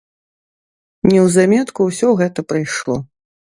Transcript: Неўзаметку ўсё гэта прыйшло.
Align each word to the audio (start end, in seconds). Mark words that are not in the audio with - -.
Неўзаметку 1.09 1.81
ўсё 1.91 2.09
гэта 2.25 2.47
прыйшло. 2.55 2.95